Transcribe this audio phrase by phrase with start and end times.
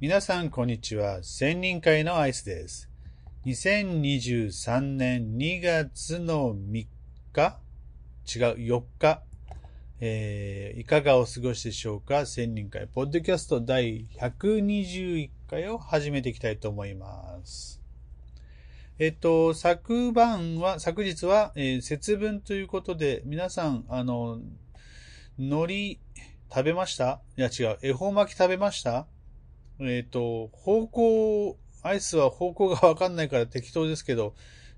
[0.00, 1.24] 皆さん、こんにちは。
[1.24, 2.88] 千人会のアイスです。
[3.46, 6.86] 2023年2月の3
[7.32, 7.58] 日？
[8.32, 9.22] 違う、4日？
[9.98, 12.26] えー、いかがお過ごしでしょうか？
[12.26, 17.82] 千人会、ポッドキャスト第121回を始めていきたいと思います。
[19.00, 24.38] えっと、昨晩は、昨日は、えー節分ということで、皆さん、あの、
[25.36, 25.98] 海苔
[26.54, 27.20] 食べました？
[27.36, 29.08] いや違う、恵方巻き食べました？
[29.80, 34.34] えっ、と、方向、アイスは方向がわかんないから適当ですけど、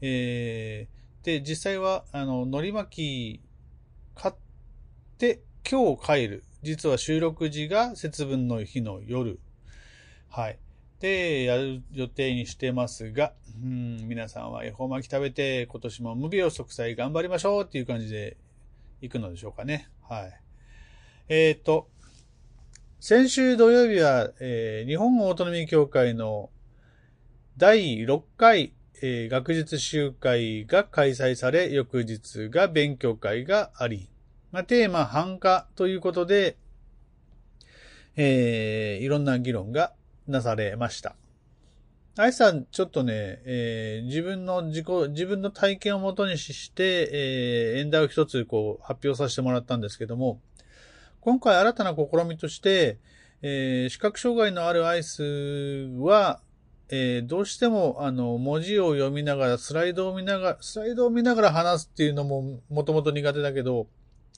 [0.00, 3.40] えー、で、実際は、あの、海苔巻き
[4.14, 4.34] 買っ
[5.18, 6.44] て今日帰る。
[6.62, 9.40] 実は収録時が節分の日の夜。
[10.28, 10.58] はい。
[11.00, 13.32] で、やる予定にしてますが、
[13.62, 18.36] うん、皆さんは恵方巻き食べて今年も無病息災頑張りましょうっていう感じで
[19.00, 19.88] 行くのでしょうかね。
[20.08, 20.40] はい。
[21.28, 21.88] えっ、と、
[23.06, 26.48] 先週土曜日は、えー日本オートノミー協会の
[27.58, 34.08] 第6回、えー学術集会が開催され、翌日が勉強会があり、
[34.52, 36.56] まあ、テーマ、繁華ということで、
[38.16, 39.92] えーいろんな議論が
[40.26, 41.14] なされました。
[42.16, 50.40] あいさん、ちょっとね、えー自分の自己、自分の体験をもとにして、えー演題を一つこう発表させてもらったんですけども、
[51.24, 52.98] 今回新たな試みとして、
[53.40, 55.22] えー視覚障害のあるアイス
[55.98, 56.42] は、
[56.90, 63.86] えーどうしても、あの、文字を読みながら、スライドを見ながら、スライドを見ながら話すっていうのも、もともと苦手だけど、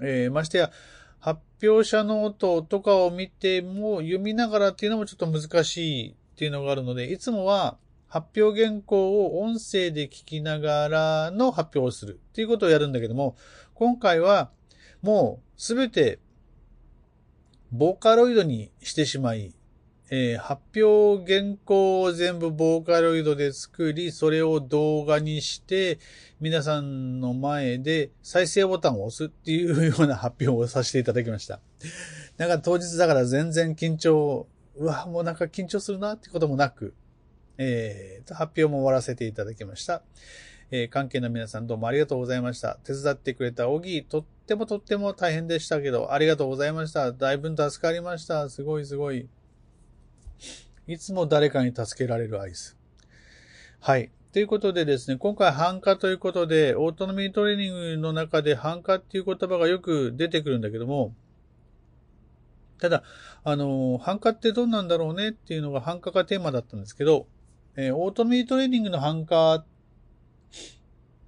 [0.01, 0.71] えーましてや、
[1.19, 13.35] 発表者ノートとかを見ても、読みながらっていうのもちょっと難しいっていうのがあるので、いつもは、発表原稿を音声で聞きながらの発表をするっていうことをやるんだけども、
[13.75, 14.53] 今回は、
[15.03, 16.21] もう、すべて、
[17.73, 19.55] ボーカロイドにしてしまい、
[20.11, 25.99] えー発表原稿を全部ボーカロイドで作り、それを動画にして、
[26.41, 31.61] 皆さんの前で再生ボタンを押すっていうような発表をさせていただきました。
[32.37, 34.47] なんか当日だから全然緊張、
[34.77, 36.95] うわ、もうなんか緊張するなってこともなく、
[37.59, 40.03] えー、発表も終わらせていただきました。
[40.73, 42.79] えー関係の皆さんどうもありがとうございました。
[42.83, 47.13] 手伝ってくれたオギー、とってもとっても大変でしたけど、ありがとうございました。
[47.13, 48.49] だいぶ助かりました。
[48.49, 49.29] すごいすごい。
[50.89, 52.77] いつも誰かに助けられるアイス。
[53.79, 54.11] はい。
[54.33, 61.15] ということでですね、今回繁華ということで、オートミートレーニングの中で繁華っていう言葉がよく出てくるんだけども、
[62.81, 63.05] ただ、
[63.45, 67.29] あの、繁華ってどんなんだろうねっていうのが繁華がテーマだったんですけど、
[67.77, 69.65] えーオートミートレーニングの繁華っ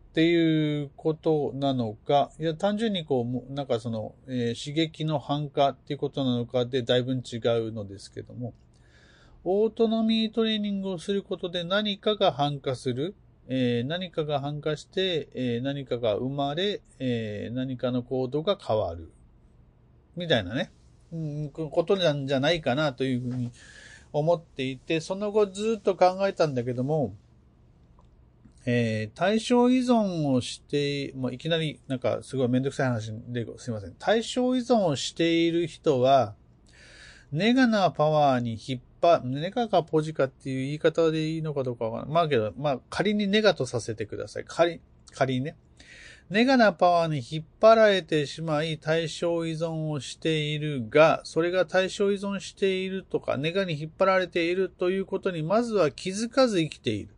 [0.08, 8.54] っていうことなのか、いや、単純にこう、なんかその、えー刺激の繁華っていうことなのかでだいぶ違うのですけども、
[9.44, 13.14] オートノミートレーニングをすることで何かが繁華する、
[13.48, 19.12] えー何かが繁華して、えー何かが生まれ、え何かの行動が変わる。
[20.16, 20.72] みたいなね、
[21.12, 23.52] うん、ことなんじゃないかなというふうに
[24.12, 27.14] 思っていて、その後ずっと考えたんだけども、
[28.70, 33.94] えー対象依存をして、もういきなりなんかすごいめんどくさい話ですいません。
[33.98, 36.34] 対象依存をしている人は、
[37.32, 42.14] ネガなパワーに引っ張、ネガかポジかっていう言い方でいいのかどうかわからない。
[42.14, 44.44] まあけど、まあ仮にネガとさせてください。
[44.46, 45.56] 仮、仮にね。
[46.28, 57.14] ネガなパワーに引っ張られてしまい対象依存をしているが、それが対象依存しているとか、ネガに引っ張られているということにまずは気づかず生きている。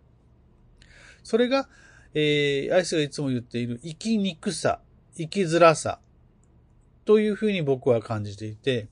[1.22, 1.69] それが、
[2.14, 4.81] えー、アイスがいつも言っている生きにくさ、
[5.16, 6.00] 生きづらさ、
[7.04, 8.88] というふうに僕は感じていて、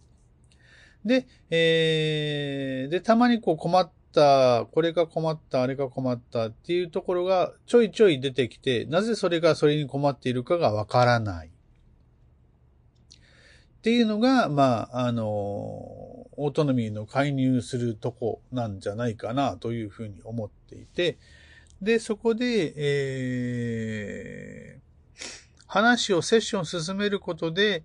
[1.04, 11.48] で、えー、で、たまにこう困った、これが困った、あれが困ったっていうところがちょいちょい出てきて、なぜそれがそれに困っているかがわからない。
[11.48, 11.50] っ
[13.80, 21.18] ていうのが、まあ、あの、オートノミーの介入するとこなんじゃないかなというふうに思っていて、
[21.80, 27.84] で、そこで、えー、話を、セッション進めることで、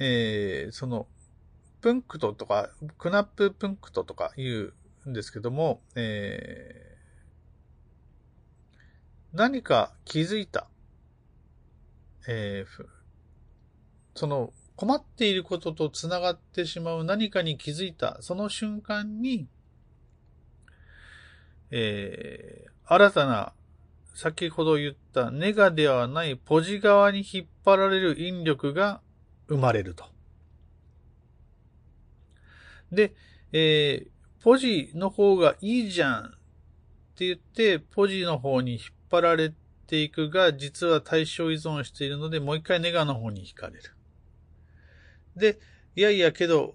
[0.00, 1.06] えー、その、
[1.80, 4.72] プンクトとか、クナッププンクトとか言
[5.06, 10.66] うんですけども、えー、何か気づいた。
[12.26, 12.86] えー
[14.14, 19.46] その困っていることと繋がってしまう何かに気づいた、その瞬間に、
[21.70, 23.52] えー、新たな、
[24.14, 29.00] 先ほど言ったネガではないポジ側に引っ張られる引力が
[29.48, 30.04] 生まれると。
[32.92, 33.14] で、
[33.52, 34.14] えー
[34.44, 36.28] ポジの方がいいじゃんっ
[37.16, 39.54] て言って、ポジの方に引っ張られ
[39.86, 43.82] ていくが、実は対象依存しているので、もう一回ネガの方に惹かれる。
[45.34, 45.58] で、
[45.96, 46.74] いやいやけど、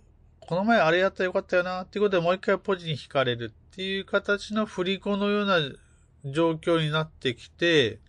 [0.50, 5.60] この前あれやったらよかったよな、っていうことでもう一回ポジに惹かれるっていう形の振り子のような
[6.26, 8.00] 状況になってきて、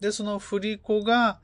[0.00, 1.40] で、その振り子が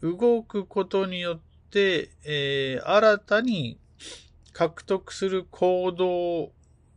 [0.00, 1.40] 動くことによっ
[1.72, 3.80] て、えー、新たに
[4.52, 6.52] 獲得する行動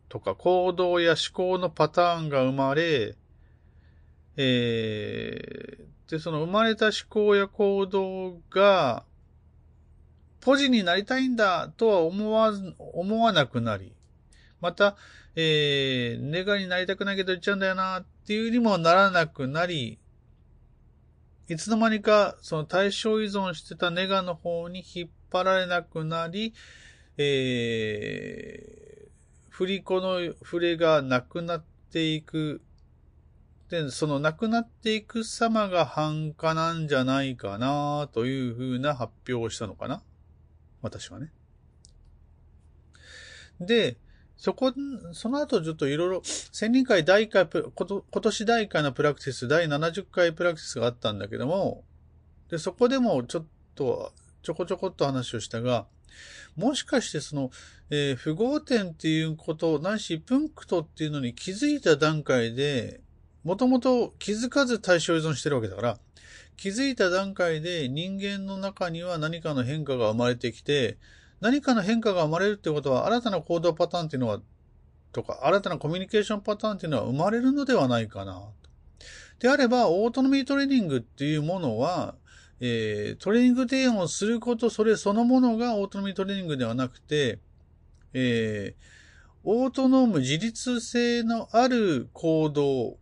[0.07, 3.15] とか行動や思考のパターンが生まれ、
[4.37, 9.03] えー、で、その生まれた思考や行動が、
[10.41, 13.93] ポジになりたいんだとは思わ、思わなくなり、
[14.61, 14.95] また、
[15.35, 19.99] えー、ネガになりたくないけど言っちゃうんだよなっていうにもならなくなり、
[21.47, 26.53] いつの間にかその対象依存してたネガの方に引っ張られなくなり、
[27.17, 32.61] えー、振り子の触れがなくなっていく。
[33.69, 40.01] で、そのなくなっていく様が繁華なんじゃないかなというふうな発表をしたのかな
[40.85, 41.31] 私はね。
[43.59, 43.97] で、
[44.37, 44.73] そこ、
[45.13, 51.83] その後ちょっといろいろ、千人会第1回、今年第1回のプラクティス、第70回プラクティスがあったんだけども、
[52.49, 53.45] で、そこでもちょっ
[53.75, 55.87] と、ちょこちょこっと話をしたが、
[56.55, 57.51] もしかしてその、
[57.89, 63.01] えー、符号点っていうこと、ないし、プンクトっていうのに気づいた段階で、
[63.43, 65.99] もともと気づかず対象依存してるわけだから、
[66.57, 70.97] 気づいた段階で人間の中には何かの変化が生まれてきて、
[71.41, 74.39] 何かの変化が生まれるってことは、新たな行動パターンっていうのは、
[75.11, 78.41] とか、新たなコミュニケーションパターンっていうのは生まれるのではないかな。
[79.39, 82.15] であれば、オートノミートレーニングっていうものは、
[82.61, 87.39] えー、トレーニング提案をすること、それそのものがオートノミートレーニングではなくて、
[88.13, 88.95] えー、
[89.43, 92.97] オートノーム自立性のある行動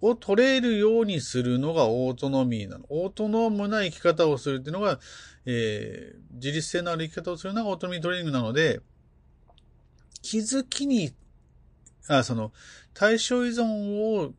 [0.00, 2.84] を取れるようにするのがオートノミーなの。
[2.88, 5.00] オートノームな生き方をするっていうのが、
[5.44, 8.80] えー、自立性のある生き方をするのがオートノミートレーニングなので、
[10.22, 11.12] 気づきに、
[12.08, 12.52] あ、その、
[12.94, 14.34] 対象依存を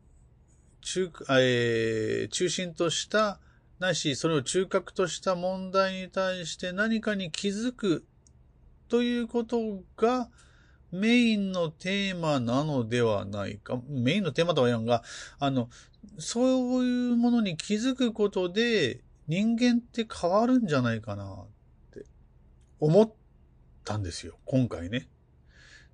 [0.80, 3.38] 中、えー、中心とした、
[3.78, 8.04] なし、それを中核とした問題に対して何かに気づく
[8.88, 10.28] ということが、
[10.92, 13.80] メインのテーマなのではないか。
[13.88, 15.02] メインのテーマとは言わんが、
[15.38, 15.68] あの、
[16.18, 21.46] そういうものに気づくことで人間って変わるんじゃないかなっ
[21.92, 22.04] て
[22.80, 23.12] 思っ
[23.84, 24.38] たんですよ。
[24.44, 25.08] 今回ね。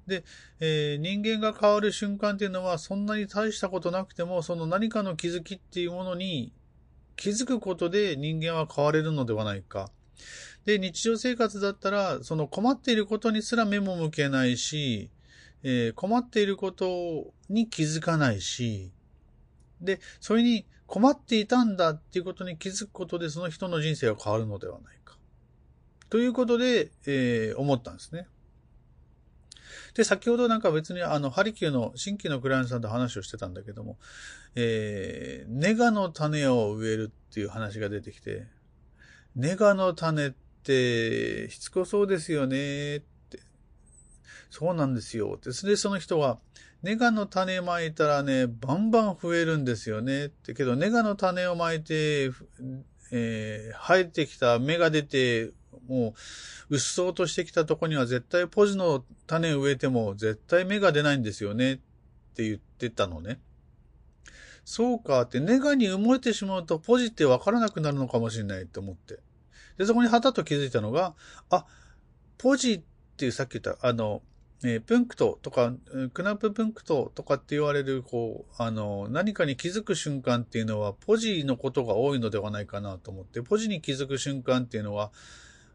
[0.07, 0.25] で、
[0.61, 6.53] えー、人間が変わる瞬間っていうのはそんなに大したことなくても、その何かの気づきっていうものに
[7.17, 9.91] 気づくことで人間は変われるのではないか。
[10.65, 15.11] で、日常生活だったら、その困っていることにすら目も向けないし、
[15.63, 18.93] えー、困っていることに気づかないし、
[19.81, 25.17] で、それに困っていたんだっていうことに気づくことでその人の人生が変わるのではないか。
[26.09, 28.29] ということで、えー、思ったんですね。
[29.95, 33.99] で、先ほどなんか別にあの、ハリキューの新規のクライアントさんと話をしてたんだけども、
[34.55, 38.47] えー、ネガの種を植えるっていう話が出てきて、
[39.37, 40.31] ネガの種っ
[40.63, 43.39] てしつこそうですよねって。
[44.49, 45.39] そうなんですよ。
[45.43, 46.39] で、で、その人は、
[46.83, 50.55] ネガの種まいたらね、バンバン増えるんですよねって。
[50.55, 52.31] けど、ネガの種をまいて、
[53.13, 55.51] えー、生えてきた芽が出て、
[55.87, 56.15] も
[56.71, 61.77] う、うっそうとしてきたとこには絶対ポジの種を植えても絶対芽が出ないんですよねっ
[62.35, 63.39] て言ってたのね。
[64.67, 69.21] そうかって、ネガに埋もれてしまうとポジってわからなくなるのかもしれないって思って。
[69.79, 71.15] で、そこにはたと気づいたのが、
[71.51, 71.67] あ、
[72.37, 72.81] ポジっ
[73.17, 74.23] ていうさっき言った、あの、
[74.65, 75.73] えー、プンクトとか、
[76.13, 85.13] クナッププンクトとかって言われる、こう、あの、何かに気づく瞬間っていうのは、ポジのことが多いのではないかなと思って、ポジに気づく瞬間っていうのは、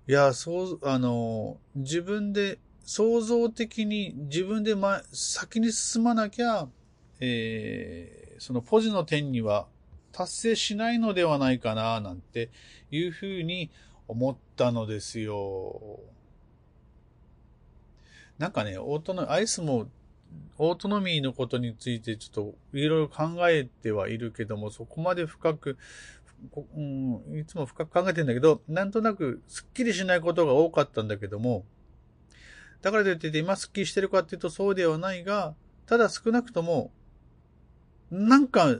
[0.06, 6.68] いや、そう、あの、自分で、創造的に自分で前、先に進まなきゃ、
[7.22, 9.68] えーそのポジの点には
[10.12, 12.50] 達成しないのではないかな、なんて
[12.90, 13.70] いうふうに
[14.08, 16.00] 思ったのですよ。
[18.40, 19.88] なんかね、オートノ、アイスも、
[20.58, 25.78] オートノミーのことについてちょっといろいろ考えてはいるけども、そこまで深く、
[26.76, 31.64] うん、いつも深く考えてんだけど、なんとなくスッキリしないことが多かったんだけども、
[32.82, 35.54] だからといって今スッキリしてるかっていうとそうではないが、
[35.86, 36.90] ただ少なくとも
[38.12, 38.78] なんか、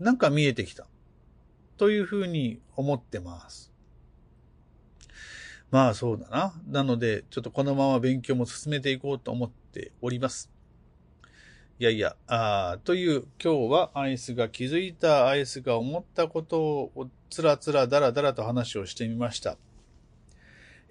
[0.00, 0.86] なんか見えてきた。
[1.76, 3.72] というふうに思ってます。
[5.70, 6.54] まあそうだな。
[6.68, 10.50] なので、ちょっとこのまま勉強も進めていこうと思っております。
[11.78, 19.56] いやいや、あという今日はアイスが気づいた、アイスが思ったことをつらつらだらだらと話をしてみました。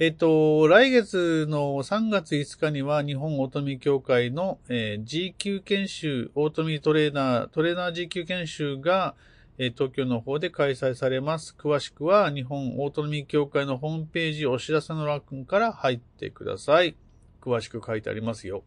[0.04, 9.14] えっと、来月の3月5日には日本オートミー協会の、えー、G 級研修、オートミートレーナー、トレーナー G 級研修が、
[9.60, 11.56] えー、東京の方で開催されます。
[11.56, 16.96] 詳しくは日本オートミー協会のホームページお知らせの欄から入ってください。
[17.40, 18.64] 詳しく書いてありますよ。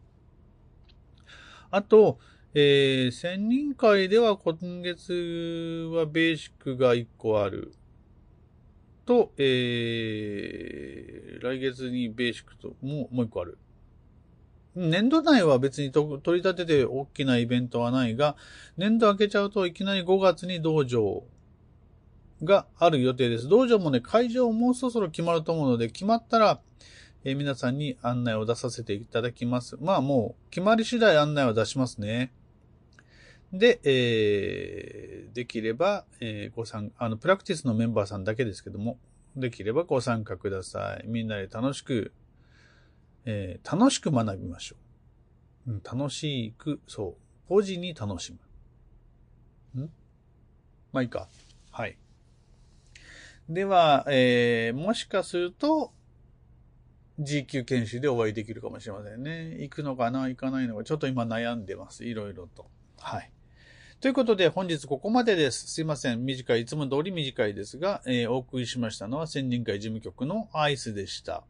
[1.73, 2.21] あと、
[2.55, 7.75] えー、専任会では今月はベーシックが1個ある。
[9.05, 13.59] と、えー、来月にベーシックと、もう、もう1個ある。
[14.77, 18.37] 年度内は別に取り立てて大きなイベントはないが、
[18.77, 21.23] 年度明けちゃうといきなり5月に道場
[22.43, 23.49] がある予定です。
[23.49, 26.61] 道場もね、会場もうそろそろ決まると思うので、決まったら、
[27.23, 29.77] えー、皆さんに案内を出させていただきます。
[29.81, 32.33] まあもう、決まり次第案内を出しますね。
[33.57, 38.99] で、えー、できれば、えー、ご参、あの、プラクティスのメンバーさんだけですけども、
[39.37, 41.07] できればご参加ください。
[41.07, 42.13] みんなで楽しく、
[43.25, 44.77] えー、楽しく学びましょ
[45.69, 45.71] う。
[45.71, 48.37] うん、楽しく、そう、ポジに楽し
[49.75, 49.83] む。
[49.85, 49.91] ん？
[50.93, 51.29] まあいいか。
[51.71, 51.97] はい。
[53.49, 55.93] では、えー、もしかすると、
[57.21, 59.59] G 級研修でお会いできるかもしれませんね。
[59.61, 62.05] 行くのかな行かないのか、ちょっと今悩んでます。
[62.05, 62.67] いろいろと。
[62.99, 63.31] はい。
[64.01, 65.67] ということで、本日ここまでです。
[65.67, 66.25] すいません。
[66.25, 71.45] 短い、いつも通り短いですが、えー、お送りしましたのは、専任会事務局のアイスでした。